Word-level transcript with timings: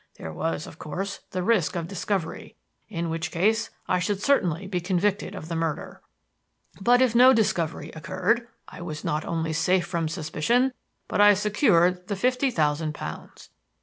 There 0.17 0.33
was, 0.33 0.65
of 0.65 0.79
course, 0.79 1.19
the 1.29 1.43
risk 1.43 1.75
of 1.75 1.87
discovery, 1.87 2.55
in 2.89 3.11
which 3.11 3.29
case 3.29 3.69
I 3.87 3.99
should 3.99 4.19
certainly 4.19 4.65
be 4.65 4.79
convicted 4.81 5.35
of 5.35 5.47
the 5.47 5.55
murder. 5.55 6.01
But 6.81 7.03
if 7.03 7.13
no 7.13 7.33
discovery 7.33 7.91
occurred, 7.91 8.47
I 8.67 8.81
was 8.81 9.03
not 9.03 9.25
only 9.25 9.53
safe 9.53 9.85
from 9.85 10.07
suspicion, 10.07 10.73
but 11.07 11.21
I 11.21 11.35
secured 11.35 12.07
the 12.07 12.15
fifty 12.15 12.49
thousand 12.49 12.95
pounds. 12.95 13.51